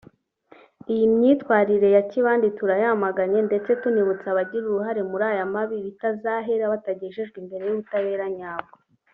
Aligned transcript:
Iyi 0.93 1.05
myitwarire 1.15 1.87
ya 1.95 2.03
kibandi 2.11 2.47
turayamaganye 2.57 3.39
ndetse 3.47 3.69
tunibutsa 3.81 4.25
abagira 4.29 4.65
uruhare 4.67 5.01
muri 5.09 5.23
aya 5.31 5.45
mabi 5.53 5.75
bitazahera 5.85 6.71
batagejejwe 6.73 7.35
imbere 7.43 7.63
y’ 7.67 7.71
ubutabera 7.75 8.27
nyabwo 8.39 8.75